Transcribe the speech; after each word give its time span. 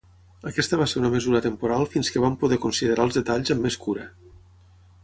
Aquesta 0.51 0.79
va 0.81 0.87
ser 0.93 0.97
una 1.01 1.11
mesura 1.15 1.41
temporal 1.47 1.85
fins 1.97 2.11
que 2.15 2.25
van 2.25 2.41
poder 2.45 2.61
considerar 2.65 3.07
els 3.11 3.21
detalls 3.21 3.57
amb 3.57 3.69
més 3.69 3.79
cura. 3.87 4.13